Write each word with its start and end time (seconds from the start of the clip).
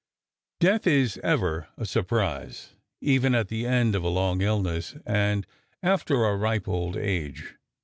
Death 0.59 0.87
is 0.87 1.19
ever 1.23 1.67
a 1.77 1.85
surprise, 1.85 2.73
even 3.01 3.35
at 3.35 3.49
the 3.49 3.67
end 3.67 3.93
of 3.93 4.03
a 4.03 4.07
long 4.09 4.41
illness 4.41 4.95
and 5.05 5.45
after 5.83 6.25
a 6.25 6.35
ripe 6.35 6.67
old 6.67 6.97
age. 6.97 7.55